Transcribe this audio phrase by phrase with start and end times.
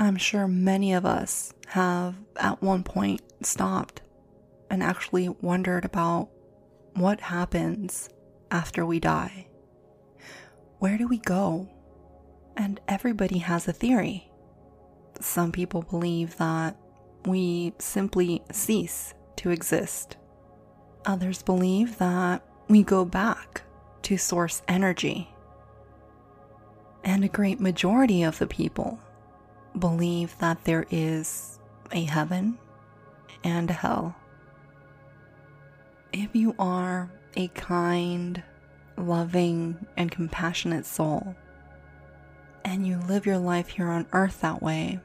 [0.00, 4.02] I'm sure many of us have at one point stopped
[4.68, 6.30] and actually wondered about
[6.94, 8.08] what happens
[8.50, 9.46] after we die.
[10.80, 11.68] Where do we go?
[12.56, 14.32] And everybody has a theory.
[15.20, 16.76] Some people believe that
[17.24, 20.16] we simply cease to exist
[21.06, 23.62] Others believe that we go back
[24.02, 25.28] to source energy.
[27.02, 28.98] And a great majority of the people
[29.78, 31.58] believe that there is
[31.92, 32.58] a heaven
[33.44, 34.14] and a hell.
[36.12, 38.42] If you are a kind,
[38.96, 41.34] loving, and compassionate soul,
[42.64, 45.00] and you live your life here on earth that way,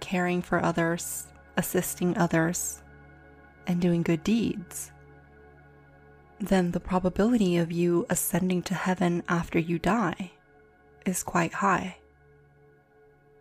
[0.00, 2.82] caring for others, assisting others,
[3.66, 4.92] and doing good deeds,
[6.40, 10.32] then the probability of you ascending to heaven after you die
[11.04, 11.96] is quite high.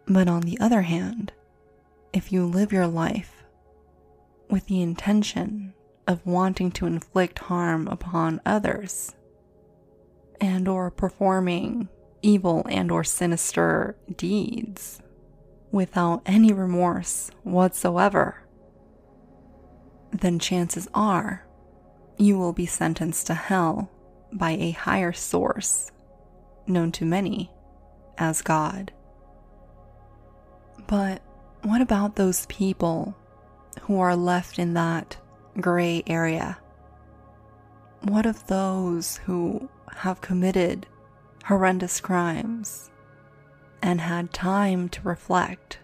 [0.07, 1.33] But on the other hand,
[2.13, 3.43] if you live your life
[4.49, 5.73] with the intention
[6.07, 9.13] of wanting to inflict harm upon others
[10.39, 11.89] and or performing
[12.21, 15.01] evil and or sinister deeds
[15.71, 18.43] without any remorse whatsoever,
[20.11, 21.45] then chances are
[22.17, 23.91] you will be sentenced to hell
[24.31, 25.91] by a higher source,
[26.65, 27.51] known to many
[28.17, 28.91] as God.
[30.87, 31.21] But
[31.63, 33.15] what about those people
[33.81, 35.17] who are left in that
[35.59, 36.57] gray area?
[38.01, 40.87] What of those who have committed
[41.45, 42.91] horrendous crimes
[43.81, 45.79] and had time to reflect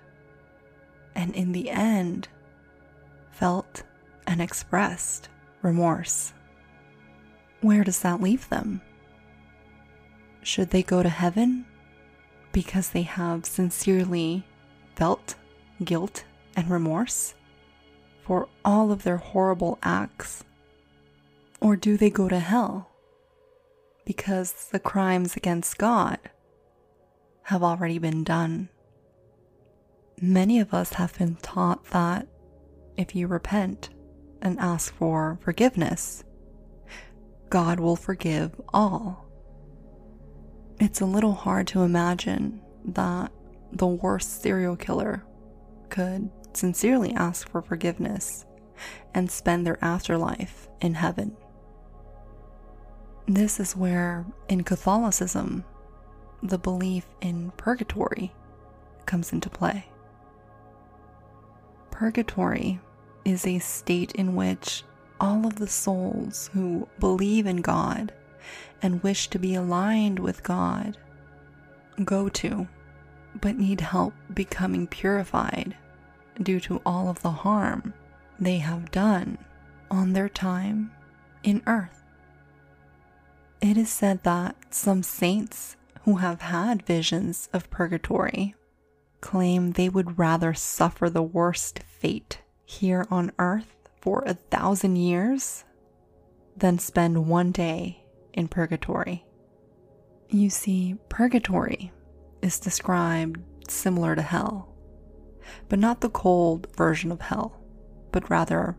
[1.15, 2.27] and in the end
[3.31, 3.83] felt
[4.27, 5.29] and expressed
[5.61, 6.33] remorse.
[7.61, 8.81] Where does that leave them?
[10.41, 11.65] Should they go to heaven
[12.51, 14.45] because they have sincerely
[14.95, 15.35] felt
[15.83, 16.23] guilt
[16.55, 17.33] and remorse
[18.23, 20.43] for all of their horrible acts?
[21.61, 22.89] Or do they go to hell
[24.05, 26.19] because the crimes against God
[27.43, 28.69] have already been done?
[30.21, 32.27] Many of us have been taught that
[32.97, 33.89] if you repent,
[34.41, 36.23] and ask for forgiveness,
[37.49, 39.25] God will forgive all.
[40.79, 43.31] It's a little hard to imagine that
[43.73, 45.23] the worst serial killer
[45.89, 48.45] could sincerely ask for forgiveness
[49.13, 51.35] and spend their afterlife in heaven.
[53.27, 55.63] This is where, in Catholicism,
[56.41, 58.33] the belief in purgatory
[59.05, 59.85] comes into play.
[61.89, 62.79] Purgatory
[63.25, 64.83] is a state in which
[65.19, 68.13] all of the souls who believe in God
[68.81, 70.97] and wish to be aligned with God
[72.03, 72.67] go to,
[73.41, 75.75] but need help becoming purified
[76.41, 77.93] due to all of the harm
[78.39, 79.37] they have done
[79.89, 80.91] on their time
[81.43, 82.03] in earth.
[83.61, 88.55] It is said that some saints who have had visions of purgatory
[89.21, 95.63] claim they would rather suffer the worst fate here on earth for a thousand years
[96.57, 99.23] than spend one day in purgatory.
[100.29, 101.91] You see, purgatory
[102.43, 103.39] is described
[103.69, 104.75] similar to hell,
[105.69, 107.59] but not the cold version of hell,
[108.11, 108.77] but rather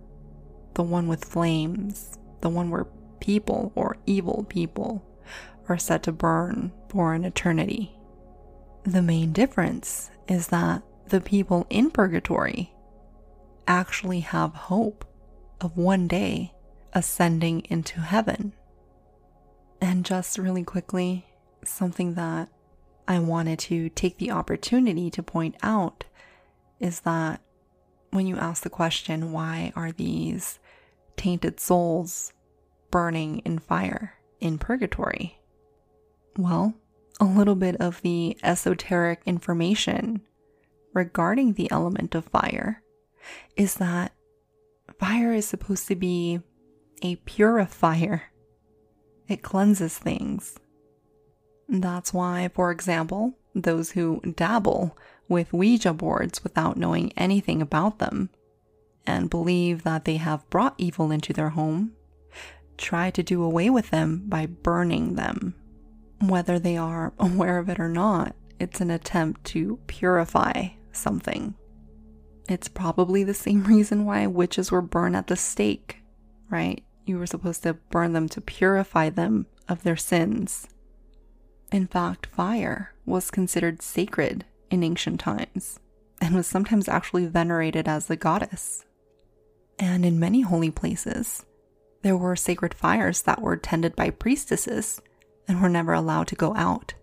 [0.75, 2.87] the one with flames, the one where
[3.21, 5.03] people or evil people
[5.69, 7.97] are set to burn for an eternity.
[8.85, 12.73] The main difference is that the people in purgatory
[13.67, 15.07] actually have hope
[15.61, 16.53] of one day
[16.93, 18.53] ascending into heaven.
[19.81, 21.27] And just really quickly,
[21.65, 22.49] something that
[23.07, 26.05] I wanted to take the opportunity to point out
[26.81, 27.41] is that
[28.11, 30.59] when you ask the question, why are these
[31.17, 32.33] tainted souls
[32.91, 35.39] burning in fire in purgatory?
[36.37, 36.75] Well,
[37.21, 40.23] a little bit of the esoteric information
[40.93, 42.83] regarding the element of fire
[43.57, 44.13] is that
[44.99, 46.41] fire is supposed to be
[47.03, 48.25] a purifier,
[49.29, 50.59] it cleanses things.
[51.69, 54.97] That's why, for example, those who dabble
[55.29, 58.31] with Ouija boards without knowing anything about them
[59.07, 61.93] and believe that they have brought evil into their home
[62.77, 65.55] try to do away with them by burning them.
[66.21, 71.55] Whether they are aware of it or not, it's an attempt to purify something.
[72.49, 75.99] It's probably the same reason why witches were burned at the stake,
[76.51, 76.83] right?
[77.05, 80.67] You were supposed to burn them to purify them of their sins.
[81.75, 85.81] In fact, fire was considered sacred in ancient times
[86.21, 88.85] and was sometimes actually venerated as a goddess.
[89.81, 91.45] And in many holy places,
[92.03, 95.03] there were sacred fires that were tended by priestesses
[95.49, 96.95] and were never allowed to go out.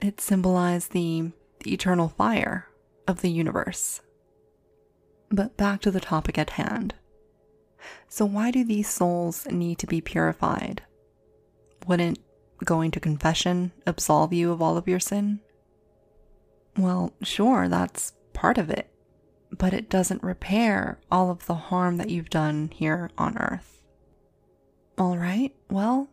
[0.00, 1.30] It symbolized the,
[1.60, 2.66] the eternal fire
[3.06, 4.00] of the universe.
[5.30, 6.94] But back to the topic at hand.
[8.08, 10.82] So, why do these souls need to be purified?
[11.86, 12.18] Wouldn't
[12.64, 15.40] going to confession absolve you of all of your sin?
[16.76, 18.90] Well, sure, that's part of it,
[19.50, 23.80] but it doesn't repair all of the harm that you've done here on earth.
[24.98, 26.08] All right, well,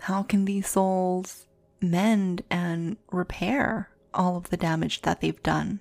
[0.00, 1.46] how can these souls
[1.80, 5.80] mend and repair all of the damage that they've done?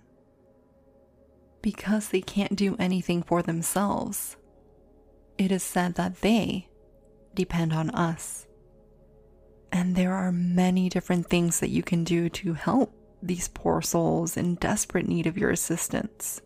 [1.62, 4.36] Because they can't do anything for themselves.
[5.38, 6.70] It is said that they
[7.34, 8.46] depend on us.
[9.71, 14.38] And there are many different things that you can do to help these poor souls
[14.38, 16.42] in desperate need of your assistance.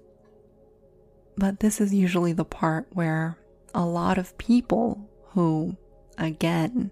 [1.37, 3.37] But this is usually the part where
[3.73, 5.77] a lot of people who
[6.17, 6.91] again,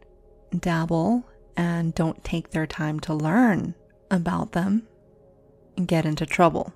[0.57, 1.25] dabble
[1.55, 3.75] and don't take their time to learn
[4.09, 4.87] about them,
[5.85, 6.73] get into trouble.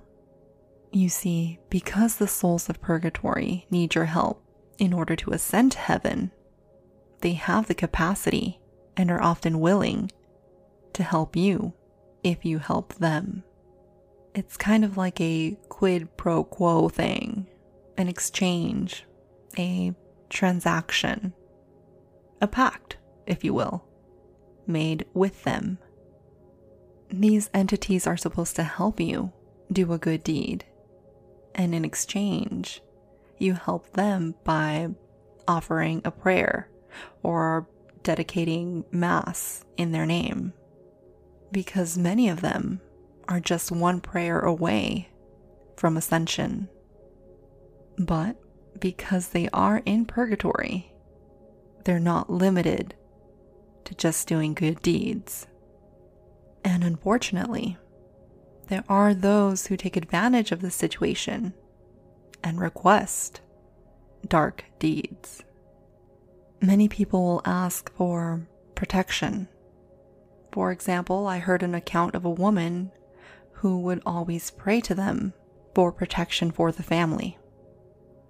[0.92, 4.42] You see, because the souls of purgatory need your help
[4.78, 6.32] in order to ascend to heaven,
[7.22, 8.60] they have the capacity
[8.98, 10.12] and are often willing
[10.94, 11.74] to help you
[12.24, 13.44] if you help them.
[14.34, 17.48] It's kind of like a quid pro quo thing,
[17.98, 19.06] an exchange,
[19.58, 19.94] a
[20.30, 21.34] transaction
[22.42, 23.84] a pact, if you will,
[24.68, 25.78] made with them.
[27.10, 29.32] These entities are supposed to help you
[29.72, 30.66] do a good deed,
[31.54, 32.82] and in exchange,
[33.38, 34.90] you help them by
[35.48, 36.70] offering a prayer
[37.24, 37.68] or
[38.06, 40.54] dedicating Mass in their name.
[41.52, 42.80] Because many of them
[43.28, 45.10] are just one prayer away
[45.76, 46.70] from ascension.
[47.98, 48.38] But
[48.80, 50.94] because they are in purgatory,
[51.84, 52.96] they're not limited
[53.86, 55.48] to just doing good deeds.
[56.64, 57.78] And unfortunately,
[58.68, 61.54] there are those who take advantage of the situation
[62.44, 63.42] and request
[64.28, 65.45] dark deeds.
[66.62, 69.48] Many people will ask for protection.
[70.52, 72.92] For example, I heard an account of a woman
[73.54, 75.34] who would always pray to them
[75.74, 77.38] for protection for the family.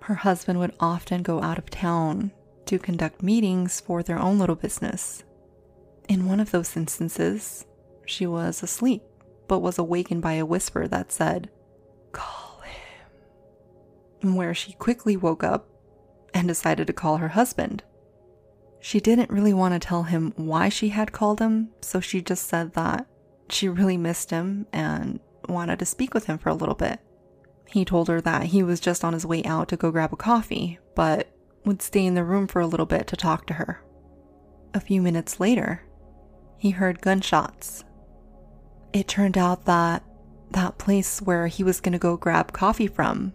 [0.01, 2.31] Her husband would often go out of town
[2.66, 5.24] to conduct meetings for their own little business.
[6.10, 7.66] In one of those instances,
[8.06, 9.04] she was asleep,
[9.48, 11.50] but was awakened by a whisper that said,
[12.12, 12.62] Call
[14.21, 14.36] him.
[14.36, 15.68] Where she quickly woke up
[16.33, 17.83] and decided to call her husband.
[18.85, 22.45] She didn't really want to tell him why she had called him, so she just
[22.45, 23.07] said that
[23.49, 26.99] she really missed him and wanted to speak with him for a little bit.
[27.68, 30.15] He told her that he was just on his way out to go grab a
[30.15, 33.81] coffee, but would stay in the room for a little bit to talk to her.
[34.75, 35.81] A few minutes later,
[36.59, 37.83] he heard gunshots.
[38.94, 40.04] It turned out that
[40.51, 43.33] that place where he was going to go grab coffee from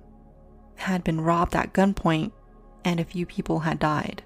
[0.76, 2.30] had been robbed at gunpoint
[2.84, 4.22] and a few people had died.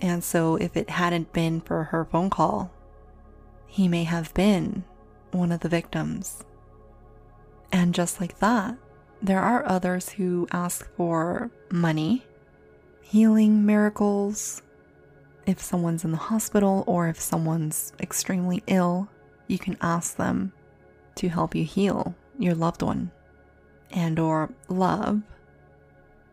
[0.00, 2.72] And so, if it hadn't been for her phone call,
[3.66, 4.84] he may have been
[5.30, 6.42] one of the victims.
[7.70, 8.76] And just like that,
[9.22, 12.24] there are others who ask for money
[13.02, 14.62] healing miracles.
[15.44, 19.08] If someone's in the hospital or if someone's extremely ill,
[19.48, 20.52] you can ask them
[21.16, 23.10] to help you heal your loved one
[23.90, 25.22] and or love,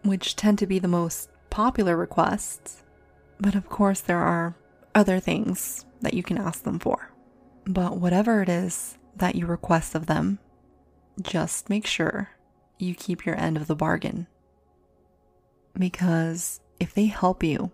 [0.03, 2.83] which tend to be the most popular requests.
[3.39, 4.55] But of course there are
[4.95, 7.11] other things that you can ask them for.
[7.65, 10.39] But whatever it is that you request of them,
[11.21, 12.29] just make sure
[12.77, 14.27] you keep your end of the bargain.
[15.77, 17.71] Because if they help you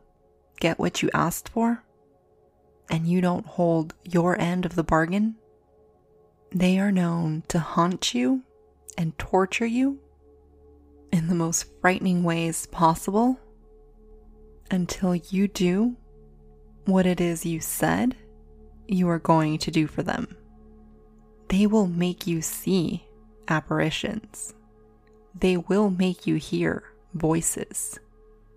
[0.60, 1.84] get what you asked for
[2.90, 5.36] and you don't hold your end of the bargain,
[6.52, 8.44] they are known to haunt you
[8.98, 10.00] and torture you
[11.12, 13.40] in the most frightening ways possible
[14.74, 15.96] until you do
[16.86, 18.16] what it is you said
[18.88, 20.36] you are going to do for them.
[21.48, 23.06] They will make you see
[23.48, 24.54] apparitions.
[25.40, 28.00] They will make you hear voices.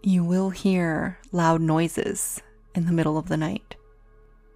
[0.03, 2.43] You will hear loud noises
[2.75, 3.77] in the middle of the night.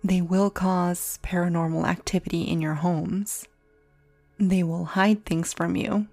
[0.03, 3.47] They will cause paranormal activity in your homes.
[4.39, 6.09] They will hide things from you.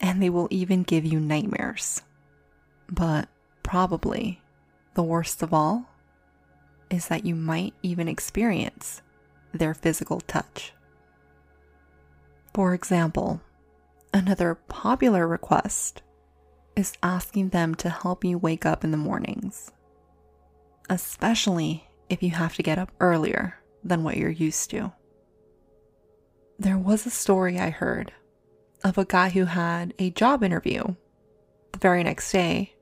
[0.00, 2.02] And they will even give you nightmares.
[2.90, 3.28] But
[3.62, 4.40] probably
[4.98, 5.88] the worst of all
[6.90, 9.00] is that you might even experience
[9.54, 10.72] their physical touch.
[12.52, 13.40] For example,
[14.12, 16.02] another popular request
[16.74, 19.70] is asking them to help you wake up in the mornings,
[20.90, 24.92] especially if you have to get up earlier than what you're used to.
[26.58, 28.12] There was a story I heard
[28.82, 30.96] of a guy who had a job interview
[31.70, 32.74] the very next day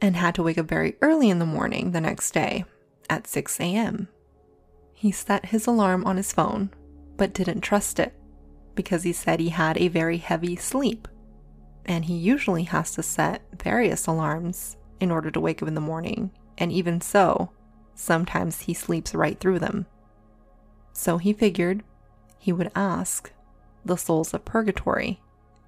[0.00, 2.64] and had to wake up very early in the morning the next day
[3.10, 4.08] at 6 a.m.
[4.92, 6.70] He set his alarm on his phone,
[7.16, 8.14] but didn't trust it
[8.74, 11.08] because he said he had a very heavy sleep.
[11.84, 15.80] And he usually has to set various alarms in order to wake up in the
[15.80, 17.50] morning, and even so,
[17.94, 19.86] sometimes he sleeps right through them.
[20.92, 21.82] So he figured
[22.38, 23.32] he would ask
[23.84, 25.20] the souls of purgatory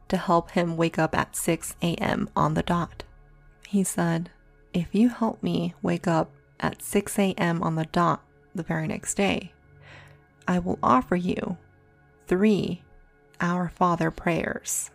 [0.08, 2.28] to help him wake up at 6 a.m.
[2.36, 3.04] on the dot.
[3.70, 4.30] He said,
[4.74, 7.62] If you help me wake up at 6 a.m.
[7.62, 8.20] on the dot
[8.52, 9.52] the very next day,
[10.48, 11.56] I will offer you
[12.26, 12.82] three
[13.40, 14.90] Our Father prayers.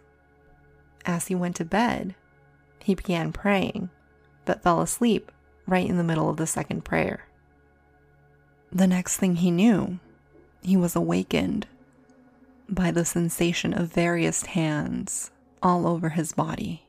[1.05, 2.15] As he went to bed,
[2.83, 3.91] he began praying,
[4.43, 5.31] but fell asleep
[5.65, 7.29] right in the middle of the second prayer.
[8.73, 9.99] The next thing he knew,
[10.61, 11.65] he was awakened
[12.67, 15.31] by the sensation of various hands
[15.63, 16.84] all over his body.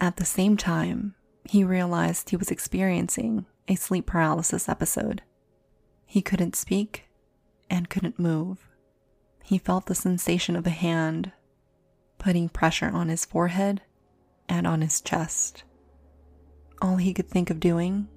[0.00, 5.22] At the same time, he realized he was experiencing a sleep paralysis episode.
[6.04, 7.08] He couldn't speak
[7.70, 8.68] and couldn't move.
[9.42, 11.32] He felt the sensation of a hand
[12.18, 13.82] putting pressure on his forehead
[14.48, 15.64] and on his chest.
[16.82, 18.08] All he could think of doing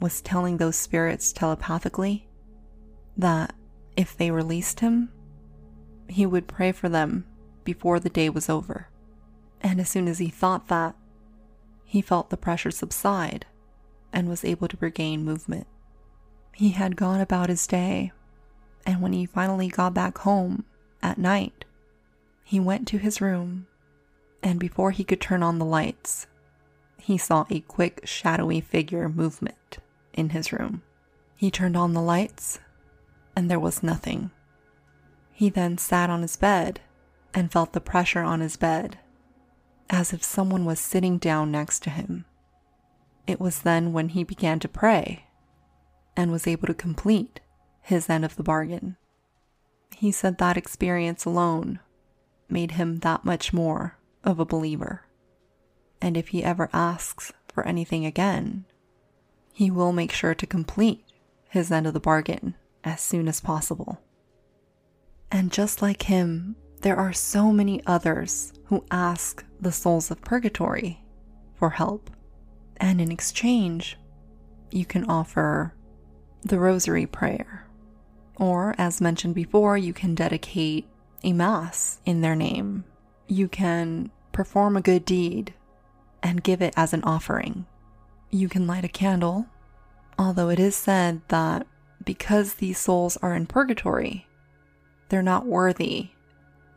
[0.00, 2.28] was telling those spirits telepathically
[3.16, 3.52] that
[3.96, 5.10] if they released him,
[6.08, 7.26] he would pray for them
[7.64, 8.88] before the day was over.
[9.60, 10.96] And as soon as he thought that,
[11.90, 13.44] he felt the pressure subside
[14.12, 15.66] and was able to regain movement.
[16.54, 18.12] He had gone about his day,
[18.86, 20.64] and when he finally got back home
[21.02, 21.64] at night,
[22.44, 23.66] he went to his room,
[24.40, 26.28] and before he could turn on the lights,
[26.96, 29.78] he saw a quick, shadowy figure movement
[30.12, 30.82] in his room.
[31.34, 32.60] He turned on the lights,
[33.34, 34.30] and there was nothing.
[35.32, 36.78] He then sat on his bed
[37.34, 39.00] and felt the pressure on his bed,
[39.90, 42.24] as if someone was sitting down next to him.
[43.26, 45.26] It was then when he began to pray
[46.16, 47.40] and was able to complete
[47.82, 48.96] his end of the bargain.
[49.96, 51.80] He said that experience alone
[52.48, 55.06] made him that much more of a believer.
[56.00, 58.64] And if he ever asks for anything again,
[59.52, 61.04] he will make sure to complete
[61.48, 62.54] his end of the bargain
[62.84, 64.00] as soon as possible.
[65.30, 71.02] And just like him, there are so many others who ask the souls of purgatory
[71.54, 72.10] for help.
[72.78, 73.98] And in exchange,
[74.70, 75.74] you can offer
[76.42, 77.66] the rosary prayer.
[78.36, 80.88] Or, as mentioned before, you can dedicate
[81.22, 82.84] a mass in their name.
[83.26, 85.52] You can perform a good deed
[86.22, 87.66] and give it as an offering.
[88.30, 89.46] You can light a candle,
[90.18, 91.66] although it is said that
[92.02, 94.26] because these souls are in purgatory,
[95.10, 96.12] they're not worthy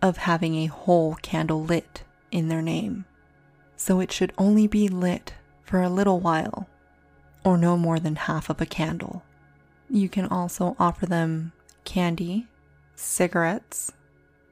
[0.04, 3.06] of having a whole candle lit in their name.
[3.78, 5.34] So it should only be lit
[5.64, 6.68] for a little while,
[7.46, 9.24] or no more than half of a candle.
[9.90, 11.54] You can also offer them
[11.86, 12.48] candy,
[12.96, 13.94] cigarettes,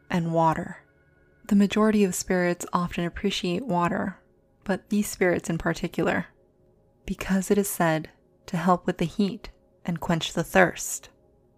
[0.10, 0.77] and water.
[1.48, 4.17] The majority of spirits often appreciate water,
[4.63, 6.27] but these spirits in particular,
[7.05, 8.10] because it is said
[8.46, 9.50] to help with the heat
[9.84, 11.10] and quench the thirst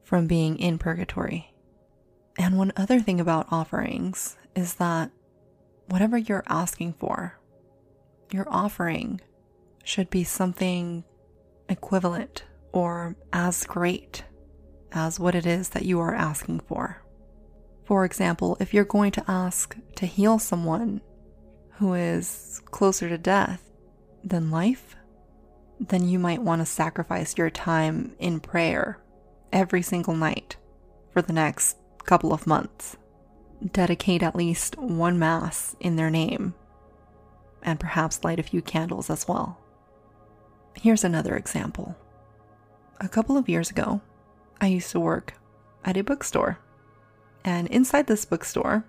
[0.03, 1.52] from being in purgatory.
[2.37, 5.11] And one other thing about offerings is that
[5.87, 7.39] whatever you're asking for,
[8.31, 9.21] your offering
[9.83, 11.03] should be something
[11.69, 14.23] equivalent or as great
[14.91, 17.01] as what it is that you are asking for.
[17.83, 21.01] For example, if you're going to ask to heal someone
[21.73, 23.69] who is closer to death
[24.23, 24.95] than life,
[25.79, 28.99] then you might want to sacrifice your time in prayer
[29.51, 30.55] every single night
[31.11, 32.97] for the next couple of months.
[33.71, 36.53] Dedicate at least one Mass in their name,
[37.61, 39.57] and perhaps light a few candles as well.
[40.75, 41.95] Here's another example.
[42.99, 44.01] A couple of years ago,
[44.59, 45.33] I used to work
[45.85, 46.59] at a bookstore.
[47.45, 48.85] And inside this bookstore,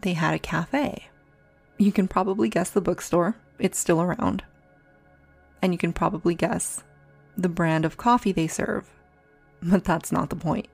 [0.00, 1.08] they had a cafe.
[1.78, 4.44] You can probably guess the bookstore, it's still around.
[5.60, 6.82] And you can probably guess
[7.36, 8.90] the brand of coffee they serve,
[9.62, 10.68] but that's not the point.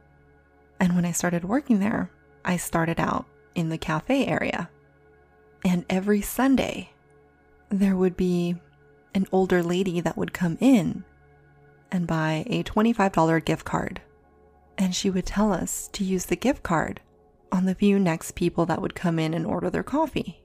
[0.80, 2.10] And when I started working there,
[2.44, 4.70] I started out in the cafe area.
[5.64, 6.90] And every Sunday,
[7.68, 8.56] there would be
[9.14, 11.04] an older lady that would come in
[11.90, 14.00] and buy a $25 gift card.
[14.76, 17.00] And she would tell us to use the gift card
[17.50, 20.42] on the few next people that would come in and order their coffee.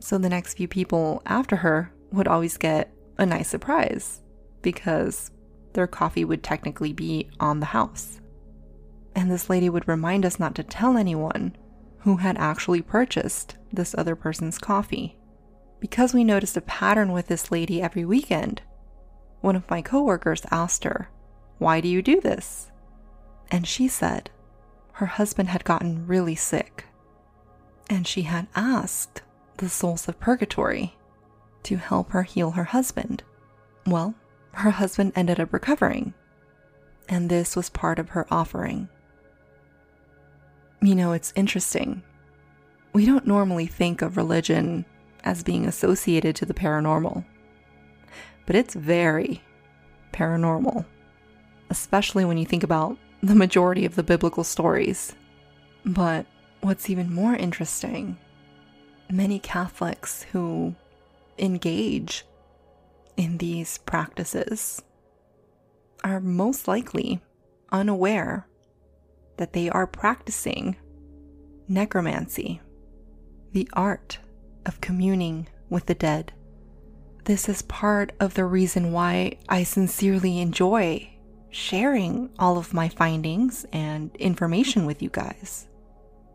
[0.00, 4.22] So the next few people after her would always get a nice surprise
[4.62, 5.30] because
[5.74, 8.20] their coffee would technically be on the house.
[9.18, 11.56] And this lady would remind us not to tell anyone
[12.02, 15.18] who had actually purchased this other person's coffee.
[15.80, 18.62] Because we noticed a pattern with this lady every weekend,
[19.40, 21.10] one of my coworkers asked her,
[21.58, 22.70] Why do you do this?
[23.50, 24.30] And she said
[24.92, 26.84] her husband had gotten really sick.
[27.90, 29.22] And she had asked
[29.56, 30.96] the souls of purgatory
[31.64, 33.24] to help her heal her husband.
[33.84, 34.14] Well,
[34.52, 36.14] her husband ended up recovering,
[37.08, 38.88] and this was part of her offering.
[40.80, 42.02] You know, it's interesting.
[42.92, 44.84] We don't normally think of religion
[45.24, 47.24] as being associated to the paranormal,
[48.46, 49.42] but it's very
[50.12, 50.84] paranormal,
[51.70, 55.14] especially when you think about the majority of the biblical stories.
[55.84, 56.26] But
[56.60, 58.16] what's even more interesting,
[59.10, 60.74] many Catholics who
[61.38, 62.24] engage
[63.16, 64.82] in these practices
[66.04, 67.20] are most likely
[67.72, 68.46] unaware
[69.38, 70.76] that they are practicing
[71.66, 72.60] necromancy,
[73.52, 74.18] the art
[74.66, 76.32] of communing with the dead.
[77.24, 81.10] This is part of the reason why I sincerely enjoy
[81.50, 85.66] sharing all of my findings and information with you guys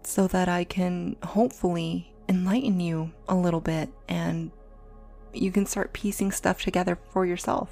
[0.04, 4.52] so that I can hopefully enlighten you a little bit and
[5.34, 7.70] you can start piecing stuff together for yourself.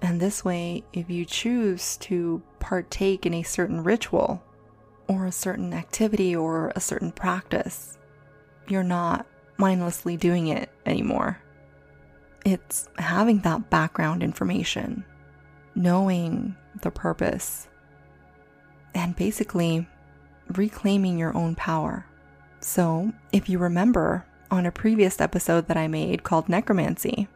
[0.00, 4.42] And this way, if you choose to partake in a certain ritual
[5.06, 7.98] or a certain activity or a certain practice,
[8.68, 9.26] you're not
[9.58, 11.38] mindlessly doing it anymore.
[12.46, 15.04] It's having that background information,
[15.74, 17.68] knowing the purpose,
[18.94, 19.86] and basically
[20.48, 22.06] reclaiming your own power.
[22.60, 27.28] So, if you remember on a previous episode that I made called Necromancy,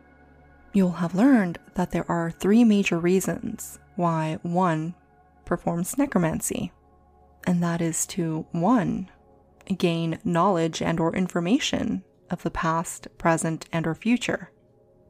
[0.72, 4.94] you'll have learned that there are three major reasons why one
[5.48, 6.70] performs necromancy.
[7.46, 9.10] And that is to one,
[9.76, 14.52] gain knowledge and or information of the past, present, and or future.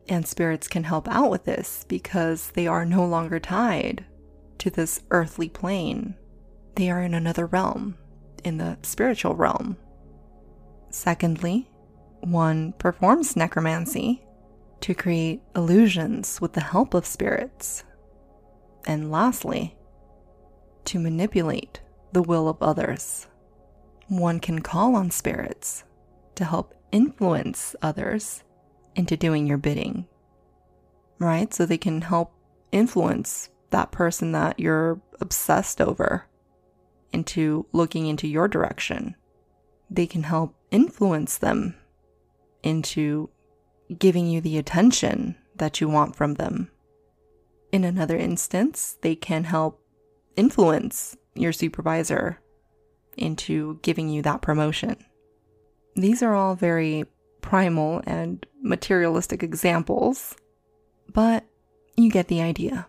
[0.09, 4.07] And spirits can help out with this because they are no longer tied
[4.59, 6.15] to this earthly plane.
[6.77, 7.99] They are in another realm,
[8.45, 9.77] in the spiritual realm.
[10.91, 11.69] Secondly,
[12.21, 14.25] one performs necromancy
[14.81, 17.85] to create illusions with the help of spirits.
[18.87, 19.77] And lastly,
[20.89, 21.81] to manipulate
[22.13, 23.27] the will of others.
[24.09, 25.85] One can call on spirits
[26.37, 28.43] to help influence others
[28.97, 30.07] into doing your bidding,
[31.19, 31.53] right?
[31.53, 32.33] So they can help
[32.73, 36.27] influence that person that you're obsessed over
[37.13, 39.15] into looking into your direction.
[39.91, 41.75] They can help influence them
[42.63, 43.29] into
[43.99, 46.71] giving you the attention that you want from them.
[47.73, 49.83] In another instance, they can help
[50.39, 52.41] influence your supervisor
[53.17, 54.97] into giving you that promotion.
[55.97, 57.05] These are all very
[57.41, 60.37] primal and materialistic examples,
[61.13, 61.45] but
[61.97, 62.87] you get the idea.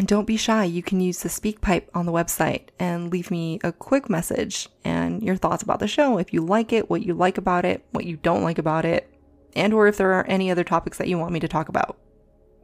[0.00, 3.60] And don't be shy, you can use the SpeakPipe on the website and leave me
[3.62, 7.12] a quick message and your thoughts about the show, if you like it, what you
[7.12, 9.12] like about it, what you don't like about it,
[9.54, 11.98] and or if there are any other topics that you want me to talk about.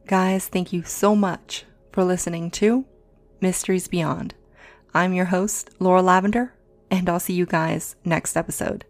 [0.06, 2.86] Guys, thank you so much for listening to
[3.42, 4.34] Mysteries Beyond.
[4.94, 6.54] I'm your host, Laura Lavender,
[6.90, 8.86] and I'll see you guys next episode.